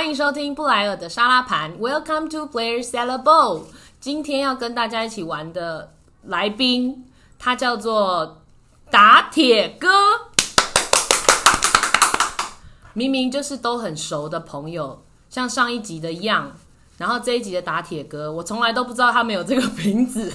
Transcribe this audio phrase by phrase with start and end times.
[0.00, 3.64] 欢迎收听布莱尔的沙拉盘，Welcome to Blair Salad Bowl。
[4.00, 5.92] 今天要跟大家一起玩的
[6.22, 7.04] 来宾，
[7.38, 8.40] 他叫做
[8.90, 9.90] 打铁哥。
[12.94, 16.50] 明明就是都很熟的朋友，像上一集的样，
[16.96, 20.32] 然后这一集的打铁哥，我从来都不知道他们有这个名字。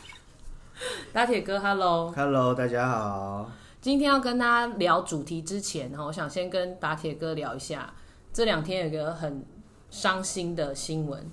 [1.14, 2.12] 打铁哥，Hello。
[2.14, 3.50] Hello，大家好。
[3.80, 7.90] 今天要跟大家聊主题之前，哈，我想先跟打铁哥聊一下，
[8.34, 9.46] 这两天有一个很
[9.90, 11.30] 伤心的新闻。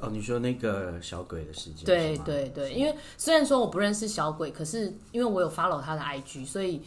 [0.00, 1.86] 哦，你说那个小鬼的事件？
[1.86, 6.82] 对对对，因为虽然说我不认识小鬼，可是因为我有 follow 他的 IG，所以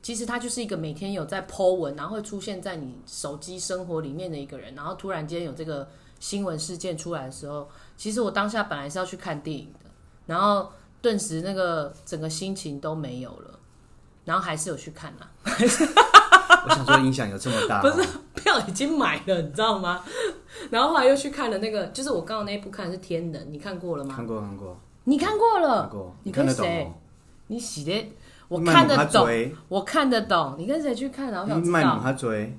[0.00, 4.74] 其实他就是一个每天有在 po 文，然后会出现在你手机生活里面的一个人。
[4.74, 5.86] 然后突然间有这个
[6.18, 9.90] 新闻事件出来的时候，其实我当下本来是要去看电影的，
[10.24, 10.72] 然后
[11.02, 13.58] 顿时那个整个心情都没有了，
[14.24, 15.30] 然后还是有去看啊。
[16.66, 17.82] 我想说影响有这么大吗？
[17.88, 20.02] 不是票已经买了，你知道吗？
[20.70, 24.14] 然后后来又去看了那个，就是我刚刚那一部看的是《天能》，你看过了吗？
[24.14, 25.82] 看过看过你看过了？
[25.82, 26.94] 看过，你看得懂跟谁哦？？
[27.48, 28.12] 你洗的，
[28.48, 29.28] 我看得懂，
[29.68, 30.56] 我看得懂。
[30.58, 31.40] 你跟谁去看的？
[31.40, 32.58] 我想知道，他追，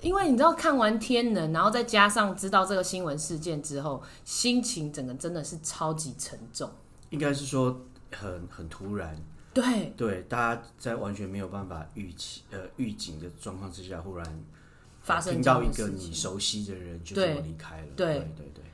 [0.00, 6.70] 因为你知道看完《天能》，然后再加上知道这个新闻事件之后，心情整个真的是超级沉重。
[7.10, 7.80] 应该是说
[8.16, 9.16] 很很突然，
[9.54, 14.44] 对，对，大家在完全没有办法预期呃预警的状况之下，忽然
[15.00, 18.06] 发生听到一个你熟悉的人就对这么离开了，对。
[18.06, 18.64] 对对对，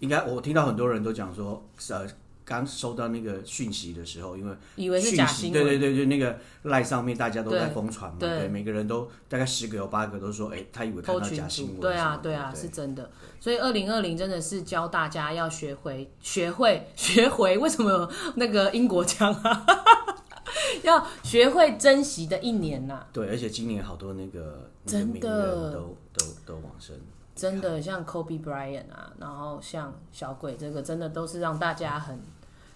[0.00, 2.06] 应该我听到很多人都讲说，呃，
[2.50, 7.74] 刚收到那个讯息的时候，因为以为是假新闻，对对对对，那个赖上面大家都在对。
[7.74, 8.28] 疯传嘛，对。
[8.40, 13.08] 对，每个人都大概十个有八个都说，哎，他以为看到假新闻，对啊对啊，是真的。
[13.38, 19.64] 所以二零二零真的是教大家要学会、学会、 学会，为什么有那个英国腔啊？
[20.82, 25.72] 要学会珍惜的一年呐、对，而且今年好多那个真名的。
[26.12, 26.96] 都都往生，
[27.36, 32.18] 真的像 Kobe Bryant 啊，然后像小鬼这个，真的都是让大家很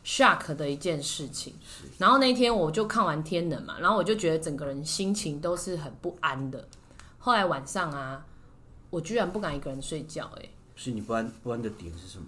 [0.05, 1.55] shock 的一件事情。
[1.99, 6.69] 然后那天我就看完《天能》嘛，然后我就觉得整个人心情都是很不安的。
[7.19, 8.25] 后来晚上啊，
[8.91, 12.27] 我居然不敢一个人睡觉、欸，是你不安不安的点是什么？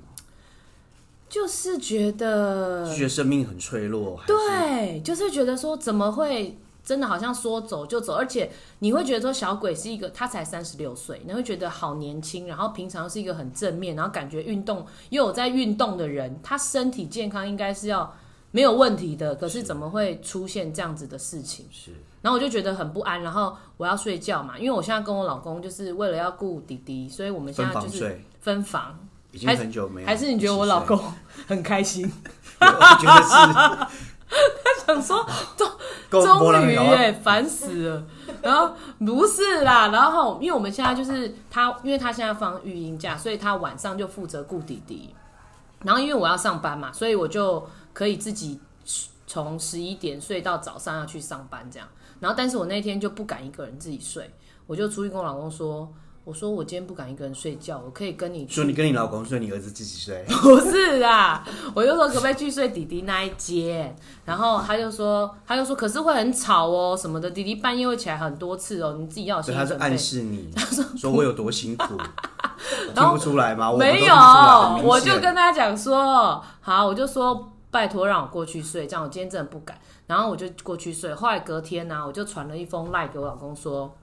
[1.28, 8.48] 就是觉得是觉得生命很脆弱，对，就是觉得说怎么会真的好像说走就走，而且
[8.78, 18.14] 你会觉得说小鬼是一个他才三十六岁，你会觉得好年轻，然后平常是一个很正面，然后感觉运动又有在运动的人，他身体健康应该是要
[18.52, 21.66] 没有问题的，可是怎么会出现这样子的事情？
[21.72, 21.90] 是
[22.22, 28.98] 然后我就觉得很不安，然后我要睡觉嘛，因为我现在跟我老公就是为了要顾弟弟，所以我们现在就是，分房，
[29.32, 31.00] 已经很久没有，还是你觉得我老 公
[31.46, 32.10] 很开心？
[32.58, 32.68] 对？
[32.68, 33.86] 我觉得是
[34.86, 35.24] 想说
[35.56, 38.04] 终终于哎，烦死了。
[38.42, 45.14] 然后不是啦，然后因为我们现在就是他，因为他现在放育婴假，所以他晚上就负责顾弟弟。
[45.82, 48.60] 然后因为我要上班嘛，所以我就可以自己
[49.26, 51.88] 从十一点睡到早上要去上班这样。
[52.20, 54.30] 然后但是我那天就不敢一个人自己睡，
[54.66, 55.92] 我就出去跟我老公说。
[56.26, 63.94] 我说我今天不敢一个人睡觉，我可以跟你去说你跟你老公睡，你儿子自己睡， 不是啊，我就说可不可以去睡弟弟那一间，
[64.24, 69.96] 然后他就说，他就说可是会很吵哦什么的，弟弟半夜会起来很多次哦，你自己要有心所以他是暗理准备。
[69.96, 71.96] 示你， 他说说我有多辛苦，
[72.92, 73.70] 听不出来吗？
[73.70, 79.78] 我没有都听出来很，明我就跟他讲说，好，我就说拜托让我过去睡，这样我今天真的不敢。
[80.08, 83.96] 然后我就过去睡，后来隔天呢、我就传了一封赖给我老公说，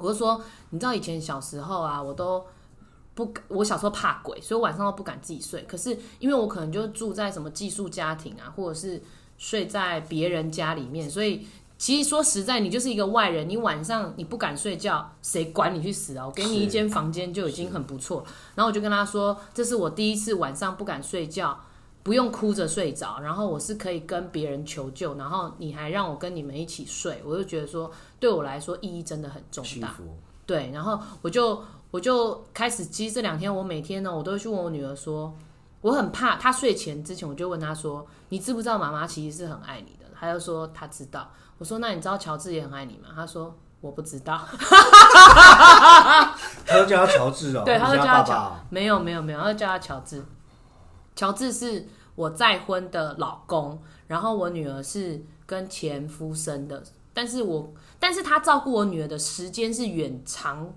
[0.00, 0.40] 我就说，
[0.70, 2.44] 你知道以前小时候啊，我都。
[3.12, 5.60] 不敢，我小时候怕鬼，所以我晚上都不敢自己睡。
[5.64, 9.02] 可是因为我可能就住在什么寄宿家庭啊，或者是
[9.36, 11.44] 睡在别人家里面，所以
[11.76, 16.24] 其实说实在，你就是一个外人，你晚上你不敢睡觉，谁管你去死啊？
[16.24, 18.24] 我给你一间房间就已经很不错。
[18.54, 21.58] 然后我就跟他说，这是我第一次晚上不敢睡觉，
[22.02, 29.94] 不用哭着睡着，然后我是可以跟别人求救，然后你还让我跟你们一起睡，我就觉得说对我来说意义真的很重大。
[30.46, 35.32] 对，然后我就我就开始，其实这两天我每天呢，我都会去问我女儿说，
[35.82, 40.06] 我很怕她睡前之前，我就问她说，你知不知道妈妈其实是很爱你的？
[40.18, 41.30] 她就说她知道。
[41.58, 43.10] 我说那你知道乔治也很爱你吗？
[43.14, 44.40] 她说我不知道。
[46.66, 50.24] 他都叫他乔治哦，对，他他就叫他乔爸爸哦，，没有没有没有，他就叫他乔治。
[51.20, 56.82] 乔治是我再婚的老公，然后我女儿是跟前夫生的，
[57.12, 60.72] 但是我但是他照顾我女儿的时间是远长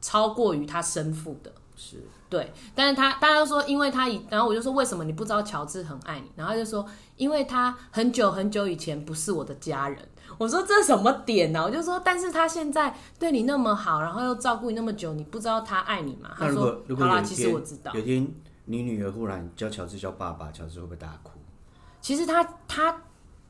[0.00, 1.96] 超过于他生父的，是
[2.30, 6.30] 对，但是他大家都说，因为他以，然后我就说为什么你不知道乔治很爱你？
[6.36, 6.86] 然后他就说，
[7.16, 9.98] 因为他很久很久以前不是我的家人。
[10.38, 16.30] 我说这什么点呢、我就说，但是他现在对你那么好，然后又照顾你那么久，你不知道他爱你吗？
[16.38, 18.00] 他说果如果好啦，其实我知道有。
[18.00, 18.32] 一天
[18.64, 21.32] 你女儿忽然叫乔治叫爸爸，乔治会不会大哭？
[22.00, 23.02] 其实他他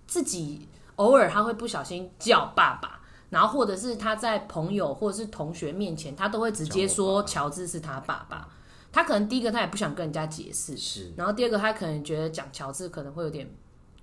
[0.07, 3.01] 自己偶尔他会不小心叫爸爸，
[3.31, 8.49] 然后或者是他在朋友或者是同学面前，他都会直接说乔治是他爸爸。
[8.91, 13.51] 他可能第一个他也不想跟人家解释，是然后第二个他可能觉得讲乔治可能会有点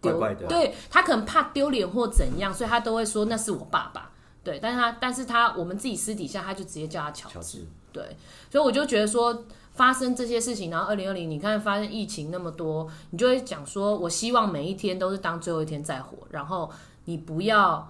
[0.02, 4.12] 丢，怪怪的对他可能怕丢脸或怎样，所以他都会说那是我爸爸。
[4.44, 8.18] 对，但是他但是他我们自己私底下他就直接叫他乔乔治对，
[8.50, 9.46] 所以我就觉得说，
[9.80, 16.70] 发生这些事情，然后二零二零，你看发生疫情那么多，你就会讲说，我希望每一天都是当最后一天再活，然后
[17.06, 17.90] 你不要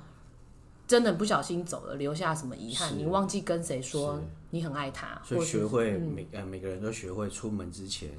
[0.87, 4.21] 真的不小心走了，留下什么遗憾，你忘记跟谁说
[4.51, 6.13] 你很爱他，所以学会嗯。
[6.15, 8.11] 每、呃每个人都学会出门之前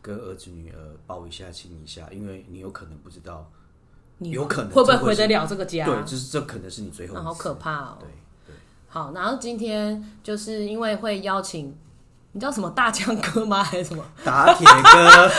[0.00, 0.76] 跟儿子女儿
[1.06, 3.48] 抱一下亲一下，因为你有可能不知道，
[4.18, 5.86] 你有可能会不会回得了这个家？
[5.86, 7.98] 对，就是这可能是你最后好可怕哦。
[8.88, 11.72] 好，然后今天就是因为会邀请，
[12.32, 13.62] 你知道什么大江哥吗？
[13.64, 14.02] 还是什么？
[14.24, 15.30] 打铁哥，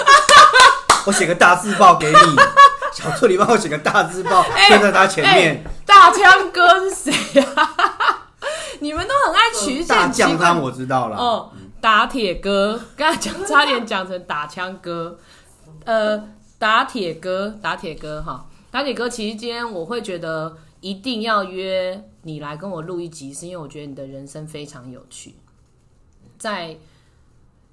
[1.08, 2.16] 我写个大字报给你，
[2.94, 8.28] 小助理帮我写个大字报，站在他前面，大江哥是谁啊？
[8.80, 11.52] 你们都很爱取一些大很奇怪酱汤我知道了，哦，
[11.82, 15.18] 打铁哥，刚才讲差点讲成打枪哥，
[15.86, 16.22] 呃，
[16.60, 25.36] 打铁哥，打铁哥哈，打铁哥，其实今天我会觉得一定要约你来跟我录一集，是因为我觉得你的人生非常有趣，
[26.44, 26.76] 在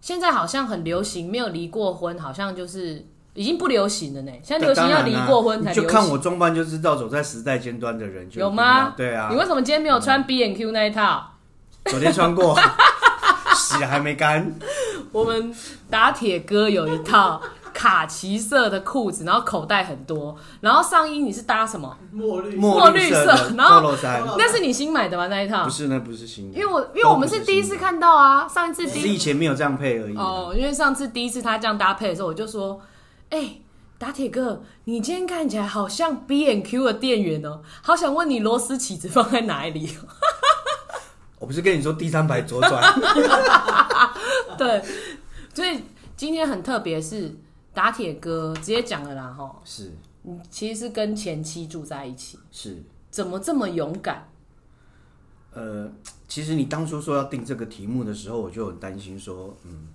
[0.00, 4.30] 现在好像很流行，没有离过婚，好像就是已经不流行了呢。
[4.44, 5.74] 现在流行要离过婚才啊。
[5.74, 11.32] 就看我装扮就知道，走在时代尖端的人就有吗要对啊你，为什么今天没有穿 B N Q 那一套？
[11.86, 12.56] 昨天穿过，
[13.56, 14.54] 洗了还没干，
[15.10, 15.52] 我们
[15.90, 17.42] 打铁哥有一套
[17.80, 21.96] 卡其色的裤子，然后口袋很多，然后上衣你是搭什么？
[22.12, 23.24] 墨绿墨绿色
[23.56, 23.90] 然后，
[24.36, 25.28] 那是你新买的吗？
[25.28, 25.70] 那一套不？
[25.70, 30.14] 是那不是新的，因为我因为我们是第一次看到啊，上一次只是以第一前没有这样配而已。
[30.14, 32.78] 哦，因为上次第一次他这样搭配的时候，我就说，
[33.30, 33.60] 哎、
[33.96, 39.88] 打铁哥，你今天看起来好像 B N Q 的店员哦，好想问你螺丝起子放在哪里？
[41.40, 42.82] 我不是跟你说第三排左转，
[44.58, 44.82] 对，
[45.54, 45.82] 所以
[46.14, 47.34] 今天很特别，是
[47.72, 54.28] 打铁哥直接讲了啦哈，是你其实是跟前妻住在一起，是，怎么这么勇敢？
[55.52, 55.90] 呃，
[56.28, 59.88] 其实你当初说要定这个题目的时候，我就很担心说，嗯，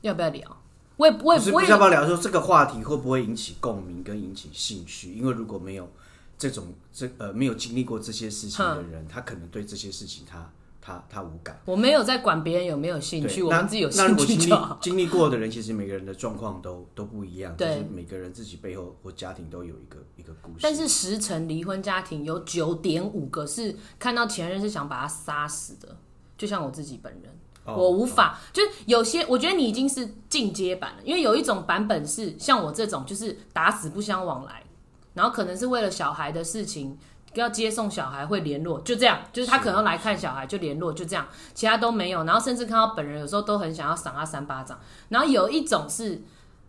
[0.00, 0.56] 要不要聊？
[0.96, 5.14] 我也我不是也我也不是要不要聊说这个话题会不会引起共鸣跟引起兴趣？
[5.14, 5.90] 因为如果没有
[6.36, 10.50] 这种这呃没有经历过这些事情的人，他可能对这些事情他
[10.80, 11.60] 他他无感。
[11.64, 14.78] 我没有在管别人有没有兴趣，我们自己有那如兴果经历趣就好。
[14.80, 20.58] 经历过的人，其实每个人的状况都都不一样，就对是每个人自己背后或家庭都有一个一个故事。
[20.62, 25.96] 但是十成离婚家庭有九点五个是看到前任是想把他杀死的，
[26.38, 27.22] 就像我自己本人。
[27.64, 34.64] 哦我无法，就是有些，我觉得你已经是进阶版了，因为有一种版本是像我这种，就是打死不相往来，
[35.12, 36.96] 然后可能是为了小孩的事情
[37.34, 44.78] 要接送小孩会联络，就这样，就是他可能要来看小孩就联络，就这样，其他都没有，然后甚至看到本人有时候都很想要赏他三巴掌，
[45.08, 46.22] 然后有一种是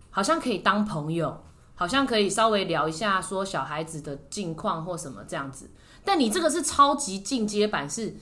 [0.09, 1.43] 好像可以当朋友，
[1.75, 5.69] 好像可以稍微聊一下说小孩子的近况或什么这样子，
[6.05, 8.15] 但你这个是超级进阶版是。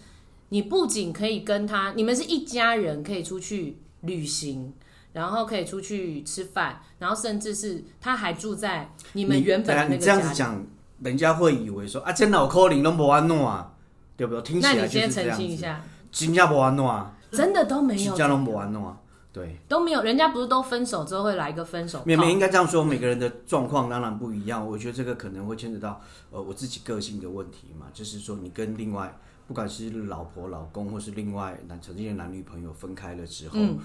[0.51, 4.73] 你不仅可以跟他，你们是一家人，可以出去旅行，
[5.13, 9.97] 然后可以出去吃饭，然后甚至是他还住在你们原本的那个
[10.33, 10.59] 家。
[11.01, 13.73] 人家会以为说啊，这脑壳里都不安诺啊，
[14.17, 14.41] 对不对？
[14.41, 18.97] 听起那来就你先澄是这样子，清一下，真正不安诺啊，真的都没有，真正都不安诺啊，
[19.31, 19.59] 对。
[19.67, 24.65] 都没有，人家不是都分手之后会来一个分手没有，没有炮应该这样说，每个人的状况当然不一样。
[24.65, 26.01] 我觉得这个可能会牵扯到
[26.31, 33.79] 呃我自己个性的问题嘛，就是说你跟另外不管是老婆、老公，或是另外男曾经的男女朋友分开了之后，嗯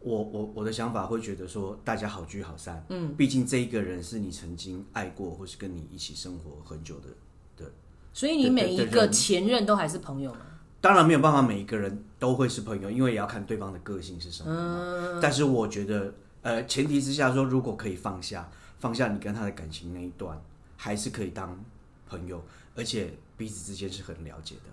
[0.00, 7.70] 我我我的想法会觉得说大家好聚好散，嗯，毕竟这一个人是你曾经爱过，或是跟你一起生活很久的，
[8.12, 10.40] 所以你每一个前任都还是朋友吗？
[10.80, 14.50] 当然没有办法每一个人都会是朋友，因为也要看对方的个性是什么。
[14.50, 20.40] 嗯但是我觉得，呃，前提之下说，如果可以放下，放下你跟他的感情那一段，
[20.76, 21.62] 还是可以当
[22.08, 22.42] 朋友，
[22.74, 24.70] 而且彼此之间是很了解的。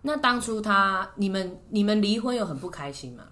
[0.00, 3.24] 那当初他你们你们离婚有很不开心吗？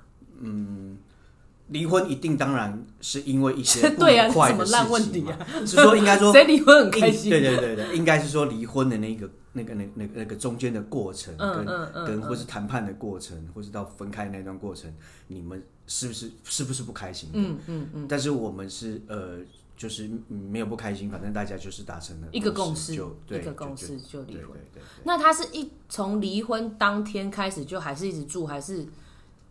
[1.69, 4.59] 离婚一定当然是因为一些 不愉快的
[4.89, 7.31] 问情嘛题啊，是说应该说 谁离婚很开心？
[7.31, 14.93] 对对对对，应该是说离婚的那个那个那那个那个中间的过程，嗯跟、跟或是谈判的过程，或是到分开那段过程，
[15.27, 17.39] 你们是不是是不是不开心的？
[17.39, 19.39] 嗯嗯嗯，但是我们是呃，
[19.77, 24.57] 就是嗯没有不开心，反正大家就是达成了一个共识，就对一个共就识就离婚。
[25.05, 28.87] 那他是一从离婚当天开始就还是一直住，还是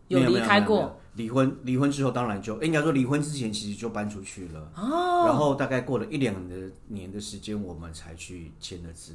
[0.08, 0.62] 有离开？
[0.62, 1.00] 过？
[1.18, 4.72] 离婚离婚之后，当然就应该说离婚之前其实就搬出去了。
[4.76, 5.26] 哦。
[5.26, 9.14] 然后大概过了一两年的年的时间，我们才去签了字。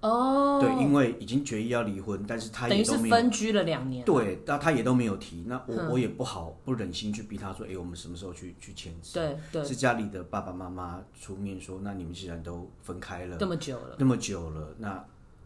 [0.00, 4.04] 哦，对，因为已经决意要离婚，但是他等于是也都没有分居了两年。
[4.04, 5.44] 对，那他也都没有提。
[5.46, 9.14] 那我我也不好不忍心去逼他说，哎，我们什么时候去去签字？
[9.14, 15.02] 对对，是家里的爸爸妈妈出面说，那你们既然都分开了这么久了，那么久了，那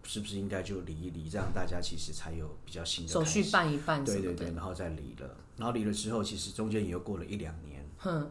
[0.08, 1.28] 是不是应该就离一离？
[1.28, 4.02] 这样大家其实才有比较新的手续办一办。
[4.02, 8.30] 对对对，然后再离了，然后离了之后，其实中间也又过了一两年，哼，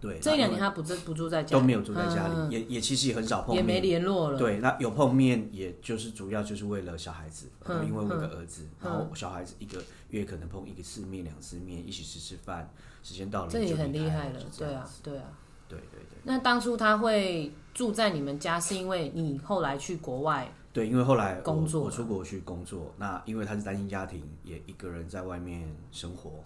[0.00, 2.50] 对，这一两年他不住不住在家，都没有住在家里，嗯。
[2.50, 4.38] 也也其实也很少碰面，也没联络了。
[4.38, 14.40] 对，那有碰面，也就是主要就是为了小孩子，嗯因为我有个儿子，嗯然后小孩子一个月可能碰一个次面、两次面，一起吃吃饭，时间到了这也很厉害了。
[14.56, 15.24] 对啊对啊。
[15.68, 16.18] 对对对。
[16.24, 26.42] 那当初他会住在你们家，是因为你后来去国外，对，因为后来我工作我出国去工作，那因为他是单亲家庭，也一个人在外面生活，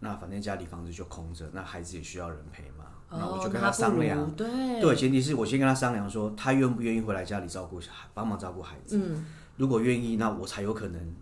[0.00, 8.98] 那反正家里房子就空着，那孩子也需要人陪嘛，那我就跟哦那不如商量，对对，前提是我先跟他商量说，他愿不愿意回来家里照顾小孩，帮忙照顾孩子。
[8.98, 9.24] 嗯，
[9.56, 11.14] 如果愿意，那我才有可能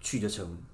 [0.00, 0.67] 去得成我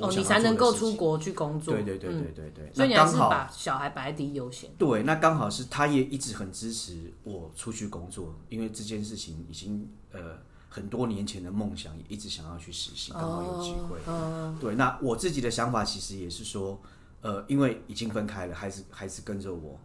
[0.00, 0.72] 哦，你才能够。
[0.74, 1.72] 出国去工作。
[1.72, 4.68] 对对对嗯对对对，所以你还是那刚好把小孩摆在第一优先。
[4.76, 13.98] 对，那刚好是他也一直很支持我出去工作，因为这件事情已经呃很多年前的梦想，也一直想要去实现，刚好有机会。
[14.06, 16.80] 哦，对，那我自己的想法其实也是说，
[17.20, 19.78] 呃，因为已经分开了，孩子孩子跟着我，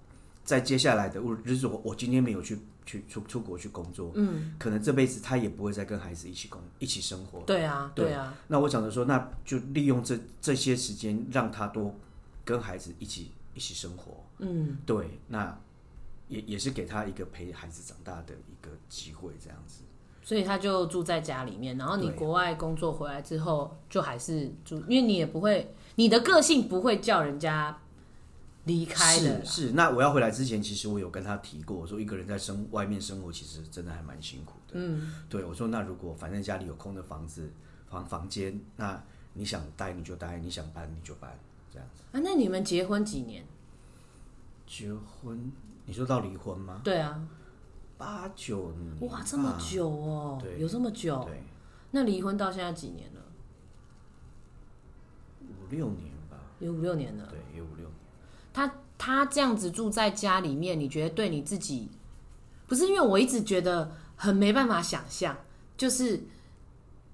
[0.49, 7.41] 在接下来的日子，我我今天没有去去出出国去工作，嗯，可能这辈子他也不会再跟孩子一起工一起生活。
[7.41, 11.93] 对啊，对对啊，那我想着说，那就利用这这些时间，让他多
[12.43, 14.25] 跟孩子一起一起生活。
[14.39, 15.55] 嗯，对，那
[16.29, 19.83] 也也是给他一个陪孩子长大的一个机会，这样子。
[20.23, 27.79] 所以他就住在家里面，然后你国外工作回来之后，就还是住，因为你也不会，你的个性不会叫人家
[28.65, 29.67] 离开的是。
[29.67, 34.73] 是，那我要回来之前，其实我有跟他提过，我说一个人在生外面生活，其实真的还蛮辛苦的。
[34.73, 37.49] 嗯，对，我说那如果反正家里有空的房子
[37.89, 39.01] 房房间，那
[39.33, 41.39] 你想待你就待，你想搬你就搬，
[41.71, 42.03] 这样子。
[42.11, 43.43] 啊，那你们结婚几年？
[44.67, 45.51] 结婚，
[45.85, 46.81] 你说到离婚吗？
[46.83, 47.27] 对啊，
[47.97, 51.23] 八九年，哇，这么久哦，对有这么久？
[51.23, 51.41] 对，
[51.91, 53.21] 那离婚到现在几年了？
[55.41, 57.25] 五六年吧，有五六年了。
[57.27, 57.88] 对，有五六年。
[58.99, 61.89] 他他这样子住在家里面，你觉得对你自己
[62.67, 62.85] 不是？
[62.85, 65.35] 因为我一直觉得很没办法想象，
[65.75, 66.21] 就是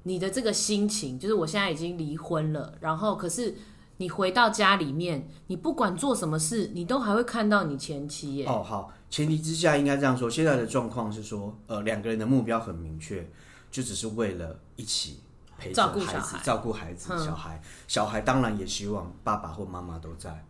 [0.04, 3.56] 你的这个心情，就是我现在已经离婚了，然后可是
[3.98, 8.46] 你回到家里面，你不管做什么事，你都还会看到你前妻耶。
[8.46, 13.26] 哦，好，前提之下应该这样说，现在的状况是说，呃，两个人的目标很明确，
[13.72, 15.22] 就只是为了一起
[15.58, 20.46] 陪着照顾孩子，照顾孩子、嗯小孩，小孩当然也希望爸爸或妈妈都在。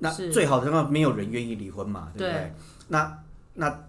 [0.00, 2.32] 那最好的状况，没有人愿意离婚嘛，对不对？
[2.32, 2.52] 对
[2.88, 3.22] 那
[3.54, 3.84] 那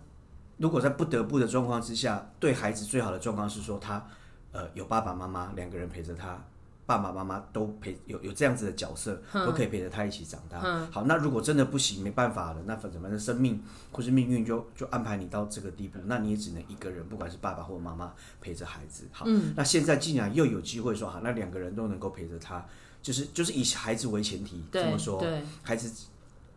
[0.57, 4.05] 如果在不得不的状况之下，对孩子最好的状况是说他
[4.51, 6.39] 呃有爸爸妈妈两个人陪着他，
[6.85, 10.59] 爸爸妈妈都陪有有这样子的角色，都可以陪着他一起长大。
[10.91, 19.07] 好，那如果真的不行，没办法了，那反正反正生命或是命运就就安排你到这个地步，那你也只能一个人，不管是爸爸或妈妈陪着孩子。
[19.11, 19.25] 好，
[19.55, 22.63] 那现在既然又有机会说好，那两个人都能够陪着他，
[23.01, 26.07] 就是就是以孩子为前提这么说，对，孩子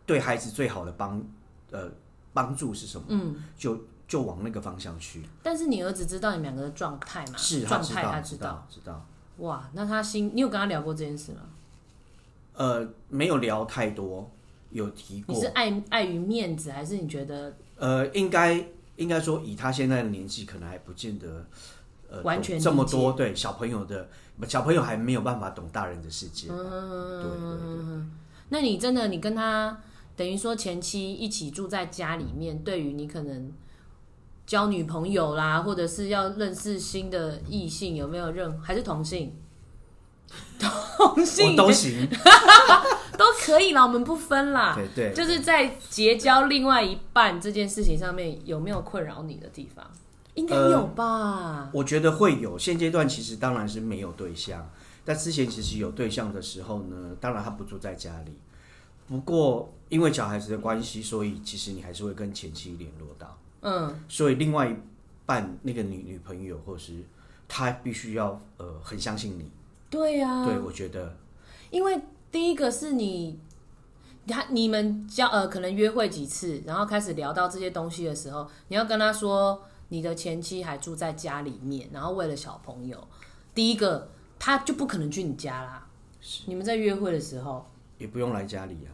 [0.05, 1.23] 对孩子最好的帮
[1.71, 1.89] 呃
[2.33, 3.05] 帮助是什么？
[3.09, 5.23] 嗯，就就往那个方向去。
[5.41, 7.33] 但是你儿子知道你们两个的状态吗？
[7.37, 9.05] 是他状态，他知道，知道。
[9.37, 11.41] 哇，那他心，你有跟他聊过这件事吗？
[12.53, 14.31] 呃，没有聊太多，
[14.69, 15.47] 有提过你是。
[15.47, 21.45] 碍碍于面子，还是你觉得呃，应该应该说，以他现在的年纪，可能还不见得
[22.09, 23.11] 呃完全这么多。
[23.11, 24.07] 对小朋友的
[24.47, 26.47] 小朋友还没有办法懂大人的世界。
[26.49, 28.05] 嗯对对对。
[28.49, 29.77] 那你真的，你跟他
[30.15, 33.51] 等于说前期一起住在家里面，对于你可能
[34.45, 39.33] 交女朋友啦，或者是要认识新的异性，有没有任还是同性？
[40.59, 42.07] 同性都行。
[43.17, 44.75] 都可以啦，我们不分啦。
[44.75, 45.13] 对对。
[45.13, 49.89] 就是在结交另外一半这件事情上面，有没有困扰你的地方？
[50.35, 51.69] 应该有吧。
[51.73, 54.69] 我觉得会有，现阶段其实当然是没有对象，
[55.03, 58.33] 但之前其实有对象的时候呢，当然他不住在家里，
[59.07, 64.75] 不过因为小孩子的关系，所以其实你还是会跟前妻联络到，嗯，所以另外一
[65.25, 66.93] 半那个女女朋友，或是
[67.47, 69.49] 他必须要呃很相信你。
[69.89, 71.15] 对呀、对，我觉得。
[71.71, 72.01] 因为
[72.31, 73.39] 第一个是你，
[74.27, 83.07] 他你们交呃可能约会几次，然后开始聊到这些东西的时候，你要跟他说你的前妻还住在家里面，然后为了小朋友，
[83.53, 85.87] 第一个他就不可能去你家啦。
[86.45, 88.89] 你们在约会的时候也不用来家里啊，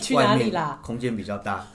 [0.00, 0.80] 去哪里啦？
[0.82, 1.66] 空间比较大。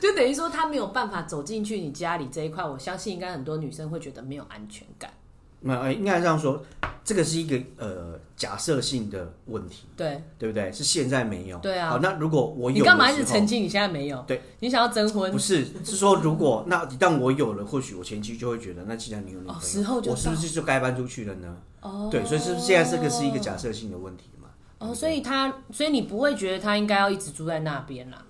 [0.00, 5.12] 就等于说他没有办法走进去你家里这一块，我相信应该很多女生会觉得没有安全感。
[5.60, 6.64] 那呃应该这样说，
[7.04, 10.70] 这个是一个呃假设性的问题，对，对不对？
[10.70, 11.58] 是现在没有。
[11.58, 14.22] 对啊好，那如果我有你干嘛一直澄清你现在没有？
[14.26, 15.38] 对，你想要征婚不？
[15.38, 21.56] 是，是说如果那一旦我有了，或许我前妻就会觉得，那既然你有女朋友，哦时候就我是不是就该搬出去了呢？
[21.80, 24.48] 哦，对，所以是现在这个是一个假设性的问题嘛？
[24.78, 28.22] 哦，所以他，所以你不会觉得他应该要一直住在那边啦？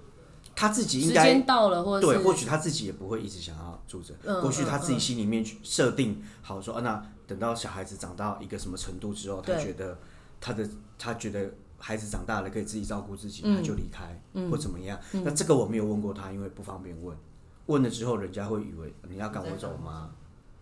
[0.55, 9.97] 他自己时应该间到了，或者对，或许他自己也不会一直想要住着，嗯或许他自己心里面去设定好说，啊，那等到小孩子长到一个什么程度之后，他觉得
[10.41, 10.69] 他的
[10.99, 14.21] 他觉得孩子长大了可以自己照顾自己，嗯他就离开、
[14.51, 14.99] 或怎么样。
[15.13, 17.17] 那这个我没有问过他，因为不方便问。
[17.67, 20.11] 问了之后，人家会以为你要赶我走吗？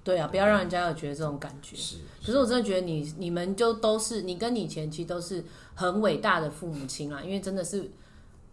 [0.02, 1.76] 对啊，不要让人家有觉得这种感觉。
[1.76, 5.44] 是，可是我真的觉得你你们就都是你跟你前妻都是
[5.74, 7.90] 很伟大的父母亲啊，因为真的是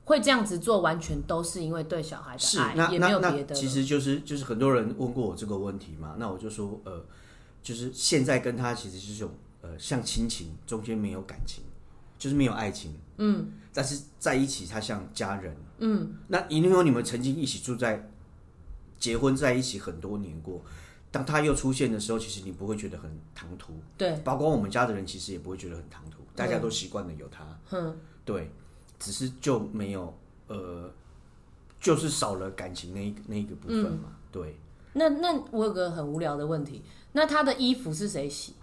[0.06, 3.54] 会这样子做，完全都是因为对小孩的爱，也没有别的。
[3.54, 7.04] 其实就是就是很多人问过我这个问题嘛，那我就说呃，
[7.64, 11.64] 就是现在跟他其实是这种呃像亲情，中间没有感情，
[12.20, 18.08] 就是没有爱情，嗯，但是在一起他像家人，嗯，那因为你们曾经一起住在
[19.00, 20.62] 结婚在一起很多年过。
[21.10, 28.50] 当他又出现的时候，其实你不会觉得很唐突，对，包括我们家的人其实也不会觉得很唐突，大家都习惯了有他，嗯，对，
[28.98, 30.12] 只是就没有
[30.48, 30.92] 呃，
[31.80, 34.18] 就是少了感情那一那一个部分嘛。
[34.32, 34.58] 对，
[34.94, 36.82] 那那我有个很无聊的问题，
[37.14, 38.54] 那他的衣服是谁洗？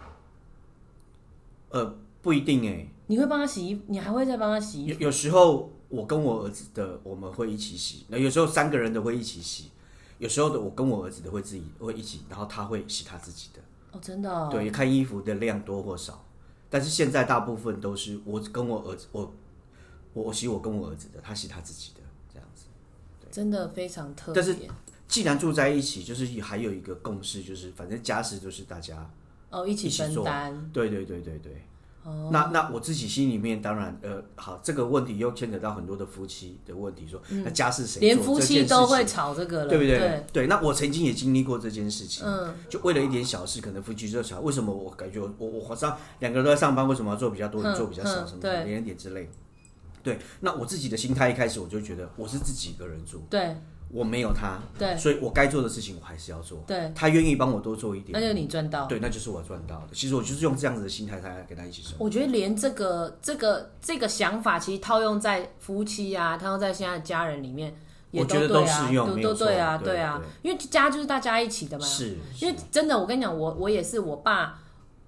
[1.69, 3.81] 呃，不一定哎、你会帮他洗衣服？
[3.87, 4.99] 你还会再帮他洗衣服？
[4.99, 9.71] 有有时候我跟我儿子的我们会一起洗，那有时候三个人的会一起洗，
[10.19, 13.61] 有时候的我跟我儿子的会自己会一起，然后他会洗他自己的。
[13.93, 14.49] 哦，真的、哦。
[14.51, 16.25] 对，看衣服的量多或少，
[16.69, 19.33] 但是现在大部分都是我跟我儿子，我
[20.13, 22.01] 我我洗我跟我儿子的，他洗他自己的
[22.33, 22.65] 这样子。
[23.31, 24.41] 真的非常特别。
[24.41, 24.59] 但是
[25.11, 29.07] 既然住在一起，就是还有一个共识，就是反正家事都是大家。
[29.49, 30.69] 哦，一起做担。
[30.71, 31.61] 对对对对对。
[32.03, 39.99] 哦，那那我自己心里面当然呃，好，这个问题又牵扯到很多的夫妻的问题，说、那家事谁连夫妻都会情吵这个了，对不对？
[39.99, 40.23] 对？
[40.31, 49.29] 对，那我曾经也经历过这件事情，嗯，就为了一点小事，可能夫妻就吵，为什么我感觉我我好像两个人都在上班，为什么要做比较多，做比较少，嗯什么对连点之类。
[50.01, 53.55] 对，那我自己的心态一开始我就觉得我是自己一个人住，对
[53.93, 56.63] 我没有他，对所以我该做的事情我还是要做。
[56.65, 58.85] 对，他愿意帮我多做一点，那就你赚到。
[58.85, 59.87] 对，那就是我赚到的。
[59.93, 62.05] 其实我就是用这样子的心态，才跟他一起生活。
[62.05, 67.75] 我觉得连这个这个这个想法，其实套用在夫妻啊，套用在现在的家人里面，
[68.11, 71.85] 也我觉得对啊，都适用都对啊，对啊，因为家就是大家一起的嘛。
[71.85, 74.59] 是，因为真的，我跟你讲，我我也是，我爸，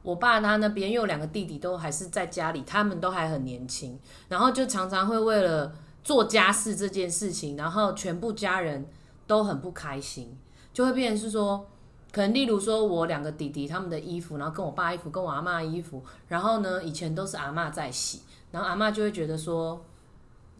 [0.01, 8.85] 我爸他那边，因为有两个弟弟都还是在家里，他们都还很年轻，然后就常常会为了做家事这件事情，然后全部家人
[9.25, 10.37] 都很不开心，
[10.73, 11.65] 就会变成是说，
[12.11, 19.83] 可能例如说我两个弟弟他们的衣服，然后跟我爸衣服，跟我阿妈的衣服，然后呢，以前都是阿妈在洗，然后阿妈就会觉得说，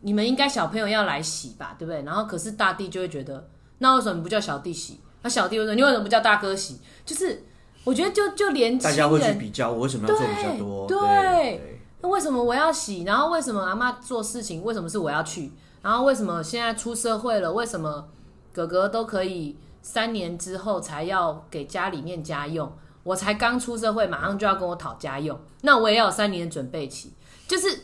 [0.02, 2.02] 你们应该小朋友要来洗吧，对不对？
[2.04, 5.00] 然后可是大弟就会觉得，那为什么你不叫小弟洗？
[5.22, 6.80] 那小弟会说，你为什么不叫大哥洗？
[7.06, 7.44] 就是
[7.84, 10.88] 我觉得就就连亲大家会去人，比较，我为什么要做比较多？
[10.88, 11.73] 对对对
[12.04, 13.04] 那为什么我要洗？
[13.04, 15.54] 然后为什么阿妈做事情，为什么是我要去？
[15.82, 18.10] 然后为什么现在出社会了，为什么
[18.52, 22.70] 哥哥都可以三年之后才要给家里面家用？
[23.04, 27.14] 我才刚出社会，马上就要跟我讨家用，那我也要有三年准备期。
[27.48, 27.84] 就是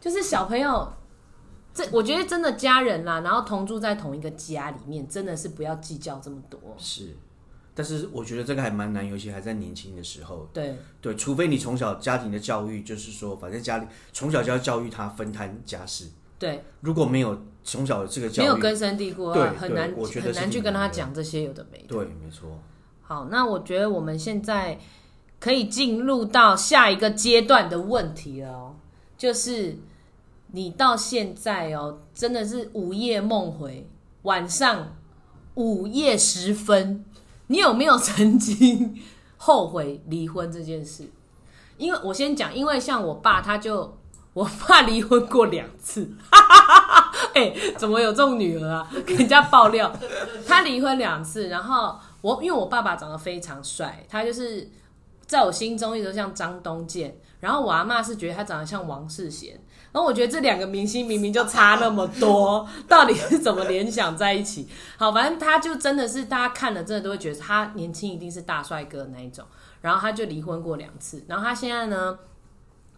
[0.00, 0.92] 就是小朋友，
[1.72, 6.60] 这我觉得真的家人啦，然后同住在同一个家里面，真的是不要计较这么多。
[6.78, 7.16] 是。
[7.76, 10.48] 但是我觉得这个还蛮难，尤其还在年轻的时候。
[10.50, 16.06] 对对，除非你从小家庭的教育，就是说，反正家里从小就要教育他分摊家事。
[16.38, 21.88] 对，如果没有从小有这个教育，没有根深蒂固对很难我觉得是很难去跟他讲这些有的没的。
[21.88, 22.58] 对，没错。
[23.02, 24.78] 好，那我觉得我们现在
[25.38, 28.74] 可以进入到下一个阶段的问题了哦，
[29.16, 29.76] 就是
[30.52, 33.86] 你到现在哦，真的是午夜梦回，
[34.22, 34.96] 晚上
[35.54, 37.04] 午夜时分，
[37.48, 39.00] 你有没有曾经
[39.36, 41.08] 后悔离婚这件事？
[41.76, 43.96] 因为我先讲，因为像我爸他就。
[44.36, 46.06] 我爸离婚过两次，
[47.32, 48.86] 哎、怎么有这种女儿啊？
[49.06, 49.90] 给人家爆料，
[50.46, 54.70] 他离婚两次，然后我因为我爸爸长得非常帅，他就是
[55.26, 59.58] 在我心中一直像张东健，然后我阿妈是觉得他长得像王世贤，
[59.96, 64.68] 然后我觉得这两个明星明明就差那么多，到底是怎么联想在一起？
[64.98, 69.42] 好，反正他就真的是大家看了真的都会觉得他年轻一定是大帅哥那一种，
[69.80, 72.18] 然后他就离婚过两次，然后他现在呢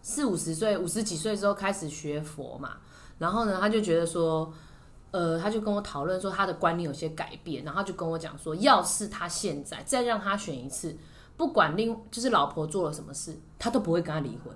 [0.01, 2.73] 四五十岁、五十几岁之后开始学佛嘛，
[3.17, 4.51] 然后呢他就觉得说。
[5.11, 10.95] 呃，他就跟我讨论说他的观念有些改变，然后就跟我讲说，要是他现在再让他选一次，
[11.35, 14.55] 不管另就是老婆做了什么事，他都不会跟他离婚。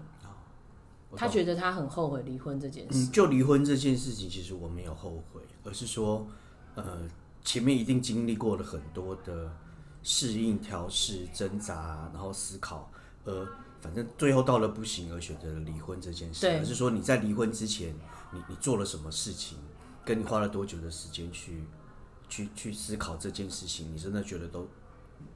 [1.15, 2.91] 他觉得他很后悔离婚这件事。
[2.93, 6.27] 嗯，就离婚这件事情，其实我没有后悔，而是说，
[6.75, 6.99] 呃，
[7.43, 9.51] 前面一定经历过了很多的
[10.01, 12.91] 适应、调试、挣扎，然后思考，
[13.23, 13.47] 呃，
[13.81, 17.93] 反正最后到了不行而选择了离婚这件事，对而是说你在离婚之前，
[18.31, 19.57] 你你做了什么事情，
[20.05, 21.63] 跟你花了多久的时间去
[22.29, 24.67] 去去思考这件事情，你真的觉得都。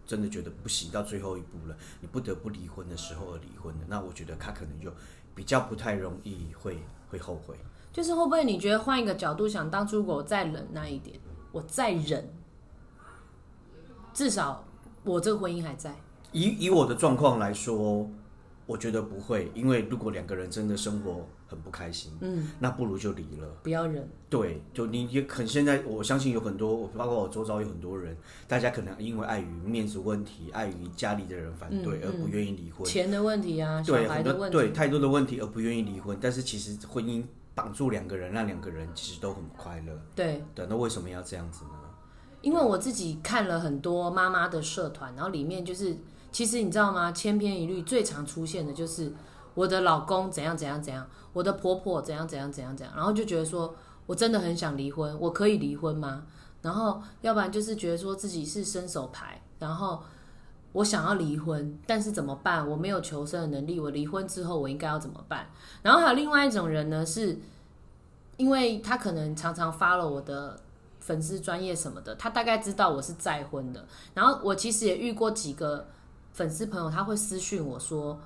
[0.06, 4.90] 真的觉得不行，到最后一步了，你不得不离婚的时候而离婚的，那我觉得他可能就
[5.38, 6.80] 比较不太容易会
[7.12, 7.56] 会后悔。
[7.94, 11.20] 就是会不会你觉得换一个角度想，当初如果我再忍那一点，
[11.52, 12.28] 我再忍，
[14.16, 14.66] 至少
[15.04, 15.94] 我这个婚姻还在。
[16.32, 18.10] 以以我的状况来说，
[18.66, 23.48] 我觉得不会，因为如果两个人真的生活很不开心，嗯，那不如就离了。
[23.64, 28.16] 不要忍，对，就你也可能现在，我相信有很多，包括我周遭有很多人，
[28.48, 32.86] 大家可能因为碍于面子问题，碍于家里的人反对，而不愿意离婚。
[32.86, 37.24] 钱的问题啊，小对，孩很多的问题，对太多的问题而不愿意离婚，但是其实婚姻
[37.56, 39.94] 绑住两个人，让两个人其实都很快乐。
[40.14, 41.72] 对，对，那为什么要这样子呢？
[42.42, 45.98] 因为我自己看了很多妈妈的社团，然后里面就是，
[46.32, 47.12] 其实你知道吗？
[47.12, 49.12] 千篇一律最常出现的就是
[49.58, 53.74] 我的老公怎样怎样怎样，我的婆婆怎样怎样怎样怎样，然后就觉得说
[54.06, 56.24] 我真的很想离婚，我可以离婚吗？
[56.62, 60.04] 然后要不然就是觉得说自己是伸手牌，然后
[60.74, 62.70] 我想要离婚，但是怎么办？
[62.70, 65.50] 我没有求生的能力，我离婚之后我应该要怎么办？
[65.82, 67.40] 然后还有另外一种人呢，是
[68.38, 70.60] 因为他可能常常发了我的
[71.00, 73.84] 粉丝专业什么的，他大概知道我是再婚的。
[74.14, 75.88] 然后我其实也遇过几个
[76.34, 78.20] 粉丝朋友，他会私讯我说，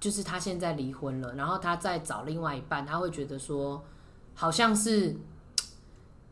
[0.00, 3.84] 就是他现在离婚了，然后他再找另外一半，他会觉得说，
[4.34, 5.14] 好像是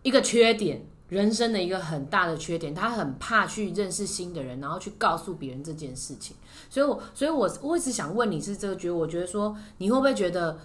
[0.02, 6.34] 一个缺点，人生的一个很大的缺点，他很怕去认识新的人，然后去告诉别人这件事情。
[6.68, 10.58] 所以我，所以我我一直想问你是这个觉，我觉得说你会不会觉得？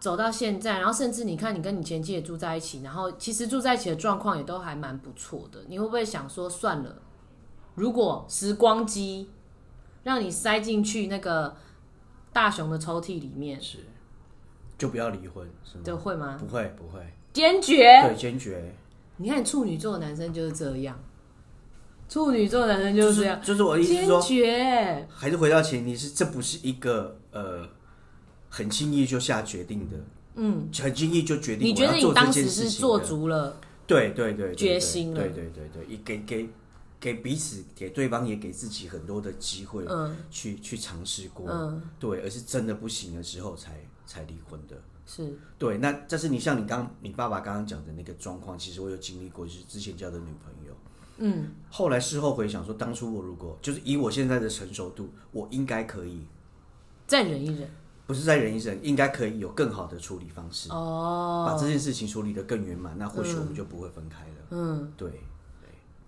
[0.00, 5.60] 走到现在，然后甚至你看，你跟你前妻也住在一起，然后其实住在一起的状况也都还蛮不错的。
[5.66, 7.00] 你会不会想说，算了，
[7.74, 9.30] 如果时光机
[10.02, 11.56] 让你塞进去那个
[12.34, 13.78] 大雄的抽屉里面，是，
[14.76, 15.82] 就不要离婚，是吗？
[15.84, 16.36] 就会吗？
[16.38, 17.00] 不会，不会，
[17.32, 17.84] 坚决。
[18.06, 18.74] 对，坚决。
[19.16, 20.98] 你看处女座的男生就是这样，
[22.08, 25.06] 处女座的男生就是这样，就是我的意思说，决。
[25.08, 27.66] 还是回到前提是，这不是一个呃
[28.48, 29.96] 很轻易就下决定的，
[30.34, 33.56] 嗯，很轻易就决定你觉得你当时是做足了？
[33.86, 36.48] 对对对对决心了对对对对，也给给
[37.04, 44.74] 给彼此给对方也给自己很多的机会，嗯去去尝试过，嗯，对，而是真的不行的时候才才离婚的。
[45.04, 50.72] 是对，那这是你像你刚你爸爸刚刚讲的那个状况，其实我有经历过，就是之前交的女朋友，
[51.18, 56.26] 嗯，后来事后回想说，当初我如果就是以我现在的成熟度，我应该可以，
[57.06, 57.68] 再忍一忍。
[58.06, 64.34] 不是再忍一忍，应该可以有更好的处理方式，哦，把这件事情处理得更圆满，那或许我们就不会分开了。
[64.52, 64.90] 嗯。
[64.96, 65.20] 对，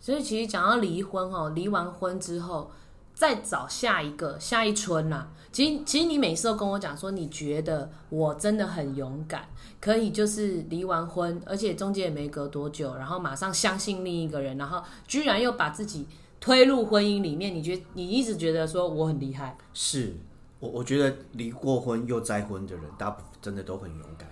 [0.07, 2.71] 所以其实讲到离婚哦，离完婚之后
[3.13, 9.49] 再找下一个下一春啦、其实其实你每次都跟我讲说，你觉得我真的很勇敢，
[9.81, 16.07] 可以就是离完婚，而且中间也没隔多久，然后马上相信另一个人，然后居然又把自己
[16.39, 17.53] 推入婚姻里面。
[17.53, 20.15] 你觉你一直觉得说我很厉害，是
[20.61, 24.29] 我我觉得离过婚又再婚的人，大部分真的都很勇敢。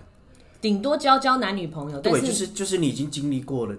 [0.61, 3.75] 顶多交交男女朋友，但对，就是就是你已经经历过了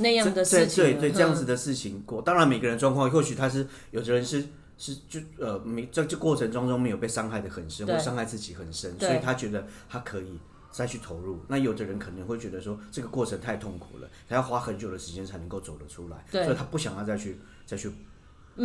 [0.00, 2.22] 那样的这事情了，对对，这样子的事情过。
[2.22, 4.44] 当然，每个人状况，或许他是有的人是
[4.76, 10.38] 是就呃没在这过程当中没有被伤害的很深，对或伤害自己很深，所以他觉得他可以
[10.70, 11.40] 再去投入。
[11.48, 17.92] 那有的人可能会觉得说这个过程太痛苦了，他要花很久的时间才能够走得出来，所以他不想要再去再去。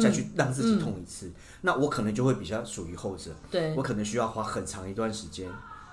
[0.02, 5.48] 再去让自己痛一次，那我可能就会比较属于后者，对我可能需要花很长一段时间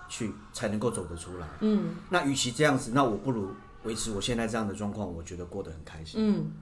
[0.09, 1.47] 去才能够走得出来。
[1.61, 3.51] 嗯那与其这样子，那我不如
[3.85, 6.21] 维持我现在这样的状况，我觉得过得很开心。
[6.23, 6.53] 嗯。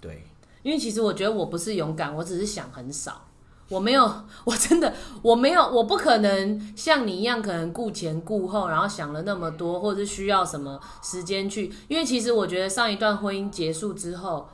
[0.00, 0.24] 对，
[0.62, 3.26] 因为其实我觉得我不是勇敢，我只是想很少。
[3.68, 4.12] 我没有，
[4.44, 11.72] 我真的我没有，我不可能像你一样，可能顾前顾后，然后想了那么多，或者是需要什么时间去。
[11.88, 14.46] 因为其实我觉得上一段婚姻结束之后，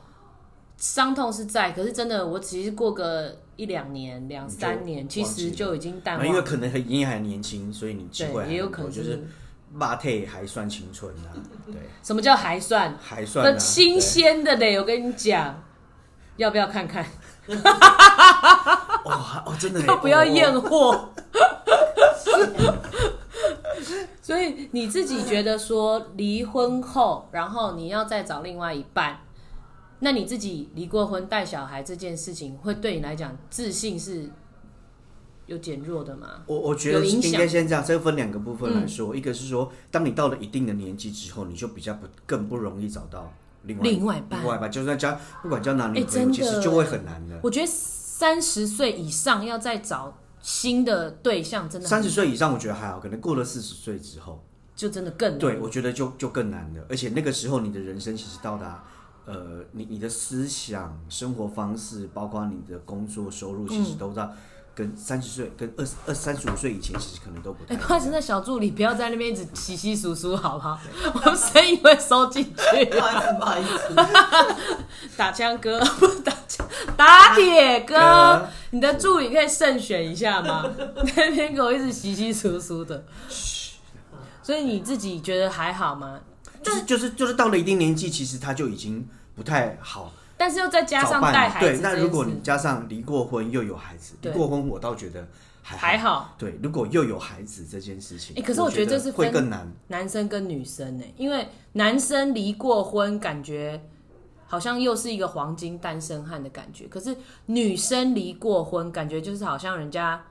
[0.77, 6.25] 伤痛是在，可是真的，我其实过个一两年、两三年，其实就已经淡了。
[6.25, 9.27] 因为可能很因为还年轻，所以你机会也有可能就是
[10.25, 11.29] 还算青春啊。
[11.67, 12.97] 对，什么叫还算？
[13.01, 14.77] 还算新鲜的嘞！
[14.79, 15.61] 我跟你讲，
[16.37, 17.05] 要不要看看？
[19.05, 21.09] 哦哦，真的要不要验货？
[24.21, 29.19] 所以你自己觉得说离婚后，然后你要再找另外一半，
[29.99, 34.29] 那你自己离过婚带小孩这件事情，会对你来讲自信是
[35.49, 36.43] 有减弱的吗？
[36.45, 43.33] 我我觉得应该先这样，这分两个部分来说，一个是说，当你到了一定的年纪之后，你就比较不更不容易找到
[43.63, 47.39] 另外另外半，另外半，就算交不管交男女朋友，其实就会很难的。
[47.43, 47.67] 我觉得。
[48.19, 51.87] 三十岁以上要再找新的对象，真的。
[51.87, 54.43] 三十岁以上我觉得还好，可能过了四十岁之后，
[54.75, 55.39] 就真的更难。
[55.39, 56.85] 对，我觉得就就更难了。
[56.89, 58.83] 而且那个时候你的人生其实到达，
[59.25, 64.29] 呃，你你的思想、生活方式，包括你的工作收入，其实都在。
[64.79, 67.75] 跟三十岁、跟二二三十五岁以前，其实可能都不太。
[67.75, 70.79] 哎，不好意思，那小助理不要在那边一直稀稀疏疏，好不好？
[71.13, 72.85] 我们声音会收进去。
[72.95, 74.77] 不好意思，不好意思。
[75.17, 76.65] 打枪哥不是打枪，
[76.95, 80.65] 打铁哥，你的助理可以慎选一下吗？
[81.17, 83.03] 那边给我一直稀稀疏疏的。
[84.41, 86.21] 所以你自己觉得还好吗？
[86.63, 90.13] 就是就是就是到了一定年纪，其实他就已经不太好。
[90.39, 95.27] 但是又再加上带孩子，对，那如果你加上离过婚又有孩子，离过婚我倒觉得
[95.61, 96.33] 还还好。
[96.37, 103.83] 对，如果又有孩子这件事情，哎，可是我觉得这是会更难，男生跟女生呢，因为男生离过婚，感觉
[104.47, 107.13] 好像又是一个黄金单身汉的感觉，可是
[107.47, 110.23] 女生离过婚，感觉就是好像人家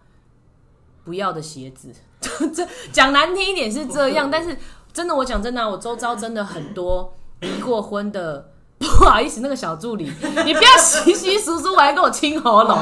[1.04, 1.92] 不要的鞋子。
[2.54, 4.56] 这讲难听一点是这样， 但是
[4.90, 8.52] 真的，我讲真的，我周遭真的很多离过婚的。
[8.98, 10.04] 不好意思，那个小助理，
[10.44, 12.76] 你不要稀稀疏疏，我还跟我清喉咙。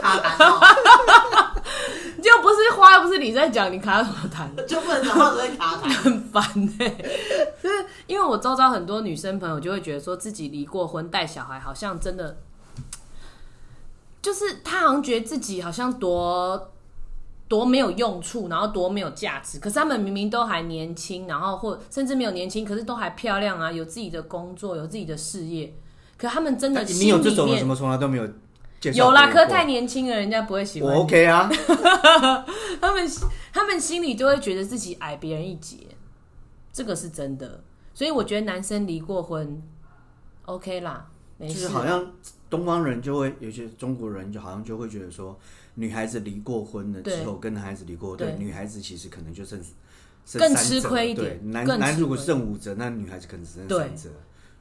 [0.00, 0.36] 卡痰，
[2.20, 4.48] 就不是花，不是你在讲，你卡什么痰？
[4.66, 6.42] 就不能讲话只会卡痰，很烦
[6.80, 6.88] 哎。
[7.62, 12.38] 就是因为我周遭很多女生朋友就会觉得说自己离过婚带小孩，好像真的，
[14.20, 16.72] 就是她好像觉得自己好像多。
[17.48, 19.58] 多没有用处，然后多没有价值。
[19.58, 25.72] 可是他们明明都还年轻，然后或甚至没有年轻，可是都还漂亮啊，有自己的工作，有自己的事业。
[26.16, 28.26] 可他们真的你有这种什么从来都没有
[28.92, 30.94] 有啦，可太年轻了，人家不会喜欢。
[30.94, 31.48] 我 OK 啊，
[32.80, 33.08] 他们
[33.52, 35.76] 他们心里就会觉得自己矮别人一截，
[36.72, 37.62] 这个是真的。
[37.92, 39.62] 所以我觉得男生离过婚
[40.44, 41.06] OK 啦，
[41.40, 42.12] 就是好像
[42.50, 45.38] 东方人就会有些中国人就好像就会觉得说。
[45.78, 49.60] 女孩子离过婚了之后，跟男孩子离过，对女孩子其实可能就剩
[50.32, 51.38] 更吃亏一点。
[51.50, 54.08] 男男如果剩五折，那女孩子可能只剩三折。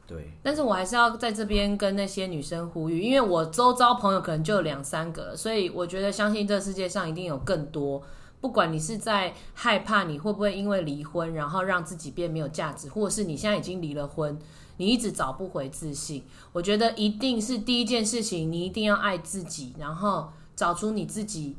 [0.06, 0.32] 对。
[0.43, 8.04] 但是我还是要在这边跟那些女生呼吁，因为我周遭朋友可能就有两三个，所以我觉得相信这世界上一定有更多。
[8.41, 14.38] 不管你是在害怕你会不会因为离婚，然后让自己变没有价值，或者是你现在已经离了婚，
[14.78, 20.30] 你一直找不回自信，我觉得一定是第一件事情，你一定要爱自己，然后。
[20.56, 21.58] 找出你自己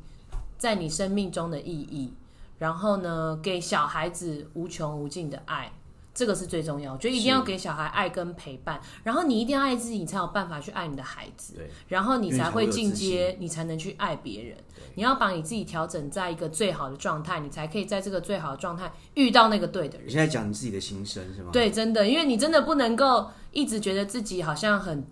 [0.56, 2.14] 在你生命中的意义，
[2.58, 5.70] 然后呢，给小孩子无穷无尽的爱，
[6.16, 6.94] 这个是最重要。
[6.94, 11.56] 我觉得一定要给小孩爱跟陪伴，然后你一定要爱自己，你才有办法去爱你的孩子。
[11.56, 14.56] 对，然后你才会进阶，你才能去爱别人。
[14.94, 20.06] 你要把你自己调整在一个最好的状态，你才可以在这个最好的状态遇到那个对的人。
[20.06, 21.50] 你现在讲你自己的心声是吗？
[21.52, 25.06] 对，真的，因为你真的不能够一直觉得自己好像很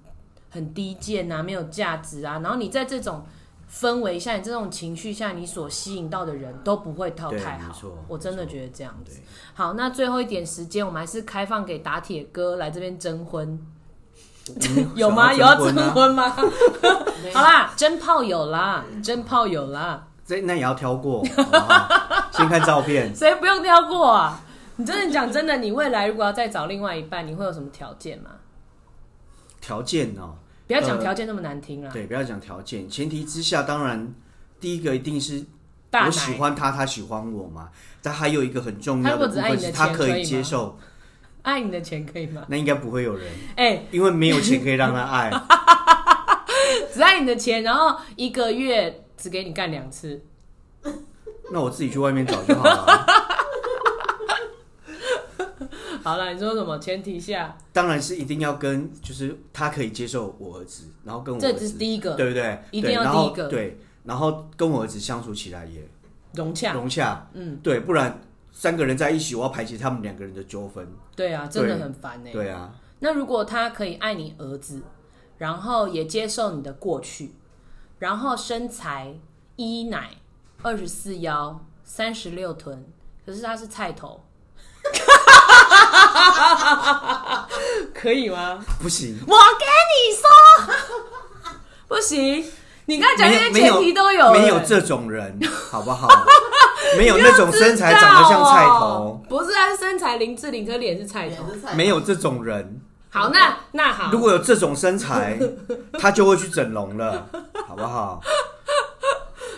[0.49, 3.25] 很低贱啊，没有价值啊，然后你在这种。
[3.71, 7.75] 氛围下，你这种情绪下，你所吸引到的人都不会套太好。
[8.09, 9.21] 我真的觉得这样子。
[9.55, 13.59] 好，那最后一点时间，我们还是开放给打铁哥来这边征婚，
[14.95, 15.33] 有吗？
[15.33, 16.29] 有要征婚吗？
[17.33, 20.07] 好啦，真炮有啦，真炮有啦。
[20.27, 21.23] 这那也要挑过，
[22.33, 23.15] 先看照片。
[23.15, 24.41] 谁不用挑过啊？
[24.77, 28.31] 你真的讲真的，你未来如果要再找另外一半，你会有什么条件吗？
[29.61, 30.35] 条件哦。
[30.67, 31.91] 不要讲条件那么难听啊！
[31.93, 34.15] 对，不要讲条件，前提之下，当然
[34.59, 35.45] 第一个一定是
[35.93, 37.69] 我喜欢他，他喜欢我嘛。
[38.01, 40.79] 但还有一个很重要的部分是，他可以接受
[41.43, 42.45] 爱你的钱可以吗？
[42.49, 45.31] 那应该不会有人哎，因为没有钱可以让他爱，
[46.93, 50.23] 只爱你的钱，然后一个月只给你干两次，
[51.53, 53.07] 那我自己去外面找就好了。
[56.05, 56.79] 好了，你说什么？
[56.79, 62.63] 前提下，当然是一定要跟，就是他可以接受我儿子，然后跟我这只儿子是第一个对不对？
[62.71, 65.83] 一定要第一个对，然后跟我儿子相处起来也
[66.35, 66.75] 融洽。
[66.75, 68.21] 融洽，嗯，对，不然
[68.53, 70.87] 三个人在一起，我要排解他们两个人的纠纷。
[71.17, 74.83] 对啊，真的很烦呢、对啊，那如果他可以爱你儿子，
[75.39, 77.33] 然后也接受你的过去，
[77.99, 79.15] 然后身材
[79.57, 80.11] 一奶
[80.61, 82.85] 二十四腰三十六臀，
[83.25, 84.23] 可是他是菜头，
[87.95, 88.65] 可以吗？
[88.81, 90.29] 不行，我跟你说，
[91.89, 92.45] 不行。
[92.87, 95.39] 你刚才讲那些前提都有、欸没有这种人，
[95.71, 96.07] 好不好？
[96.99, 101.47] 没有那种身材长得像菜头，不是他是身材林志玲，可脸是菜头。
[101.75, 102.83] 没有这种人。
[103.09, 105.39] 好，那那好，如果有这种身材，
[105.99, 107.27] 他就会去整容了，
[107.67, 108.21] 好不好？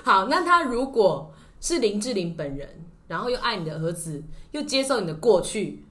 [0.05, 2.69] 好，那他如果是林志玲本人，
[3.09, 5.85] 然后又爱你的儿子，又接受你的过去，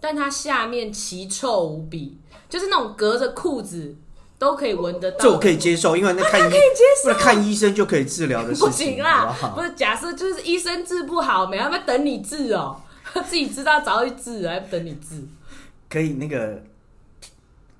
[0.00, 3.94] 但它下面奇臭无比，就是那种隔着裤子
[4.38, 5.18] 都可以闻得到。
[5.20, 9.62] 这我可以接受，因为那看医可以接受看医生就可以治疗的事情不，行啦，好不好不？
[9.62, 12.80] 是假设就是医生治不好，没他妈等你治哦、
[13.12, 15.22] 他 自己知道早就去治，还不等你治。
[15.88, 16.62] 可以那个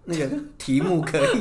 [0.04, 0.26] 那个
[0.56, 1.38] 题目可以，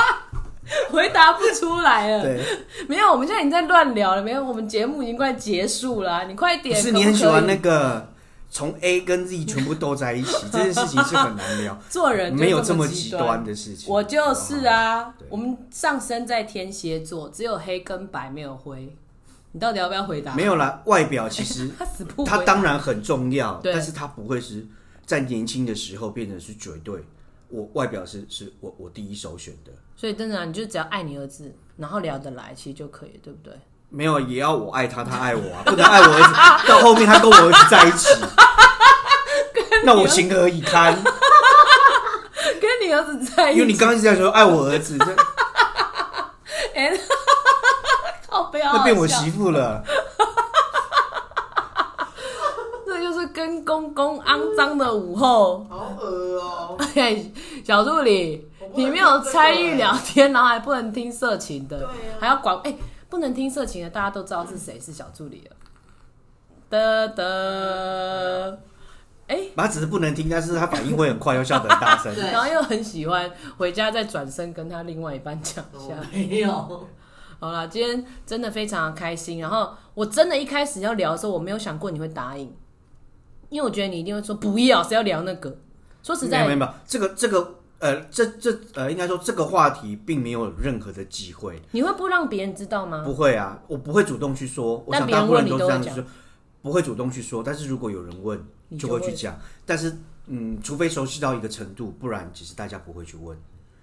[0.92, 2.22] 回答不出来了。
[2.22, 2.40] 对，
[2.86, 4.22] 没有，我们现在已经在乱聊了。
[4.22, 6.76] 没有，我们节目已经快结束了啊、你快不点。
[6.76, 8.06] 不可以你很喜欢那个
[8.50, 13.44] 从 A 跟 Z 全部都在一起， 这件事情是很难聊， 做人就没有这么这极极端。
[13.44, 13.92] 的事情。
[13.92, 18.94] 我就是啊，我们上升在天蝎座，只有黑跟白，没有灰。
[19.52, 20.34] 你到底要不要回答？
[20.34, 21.70] 没有啦，外表其实
[22.26, 24.66] 他当然很重要，但是它不会是
[25.06, 27.02] 在年轻的时候变成是绝对。
[27.48, 33.54] 我外表是是我我第一首选的，所以真的、啊，你就只要爱你儿子，然后聊得来，其实就可以，对不对？
[33.90, 36.34] 没有也要我爱他，他爱我啊，不能爱我儿子，
[36.68, 38.08] 到后面他跟我儿子在一起，
[39.84, 40.94] 那我情何以堪？
[42.60, 45.06] 跟你儿子在一起，因为你刚刚一直在说爱我儿子，这
[46.74, 46.92] 哎，
[48.28, 49.82] 靠不要，那变我媳妇了。
[52.86, 55.66] 这就是跟公公肮脏的午后。
[55.70, 57.32] 好恶哦、嘿，
[57.68, 61.86] 小助理你没有参与聊天，然后还不能听色情的，
[62.18, 62.74] 还要管哎、
[63.10, 65.56] 不能听色情的，大家都知道是谁是小助理了。
[66.70, 68.58] 的的，
[69.26, 72.10] 哎、他只是不能听，但是他反应会很快，又笑得很大声。
[72.16, 75.94] 对然后又很喜欢回家再转身跟他另外一半讲一我下。
[76.10, 76.50] 没有，
[77.38, 79.40] 好了，今天真的非常的开心。
[79.40, 82.50] 然后我真的一开始要聊的时候，我没有想过你会答应，
[83.50, 85.54] 因为我觉得你一定会说不要，谁要聊那个。
[86.00, 93.04] 说实在没有，没有，这个这个呃，这这呃，应该说这个话题并没有任何的机会，你会不让别人知道吗？
[93.04, 94.82] 不会啊，我不会主动去说。
[94.86, 96.04] 我想大部分人都是这样子说，
[96.60, 97.42] 不会主动去说。
[97.42, 98.42] 但是如果有人问，
[98.78, 99.38] 就会会去讲。
[99.64, 103.38] 但是嗯，除非熟悉到一个程度，不然其实大家不会去问，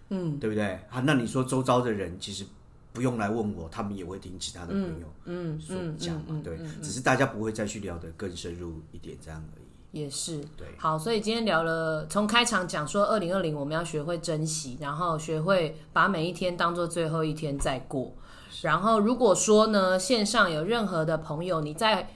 [0.09, 0.65] 嗯对不对？
[0.89, 2.45] 啊，那你说周遭的人其实
[2.91, 9.64] 不用来问我，他们也会听其他的朋友嗯所嗯讲嘛，对只是大家不会再去聊得更深入一点这样而已。
[9.95, 10.39] 也是。
[10.57, 18.13] 对，好，所以今天聊了，从开场讲说，二零二零我们要学会珍惜，然后学会把每一天当做最后一天再过。
[18.61, 22.09] 然后如果说呢，线上有任何的朋友你在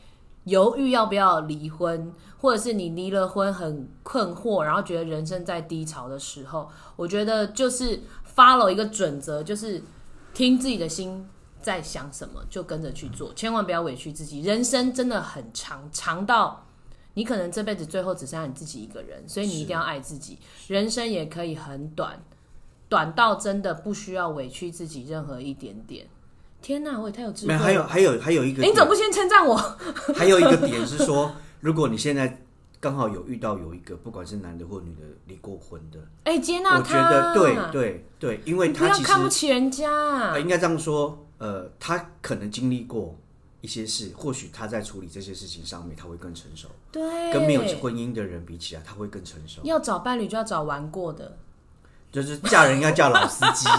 [0.44, 8.02] 犹豫要不要离婚，或者是你离了婚很困惑，然后觉得人生在低潮的时候，我觉得就是
[8.36, 9.82] follow 一个准则，就是
[10.34, 11.28] 听自己的心
[11.62, 14.42] 在想什么，就跟着去做，千万不要委屈自己。
[14.42, 16.66] 人生真的很长，长到
[17.20, 20.40] 你可能这辈子最后只剩下你自己一个人，所以你一定要爱自己。
[20.70, 22.18] 人生也可以很短，
[22.88, 26.08] 短到真的不需要委屈自己任何一点点。
[26.62, 27.86] 天哪，我也太有智慧没有，了！
[27.86, 29.58] 还有还有还有一个你怎么不先称赞我？
[30.16, 31.30] 还有一个点是说，
[31.60, 32.42] 如果你现在
[32.80, 39.92] 刚好有遇到有一个不管是男的或女的离过婚的，哎、接纳我觉他，得对对对，因为他不要他其实看不起人家。
[40.32, 43.14] 呃应该这样说，呃，他可能经历过
[43.62, 49.62] 一些事，或许他在处理这些事情上面他会更成熟，对，跟没有婚姻的人比起来，他会更成熟。
[49.64, 51.38] 要找伴侣就要找玩过的。
[52.12, 53.70] 就是嫁人要嫁老司机，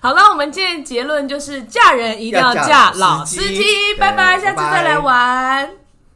[0.00, 3.62] 好了，我们今天的结论就是嫁人一定要要嫁嫁老司机
[3.98, 5.85] 拜拜，下次再来玩。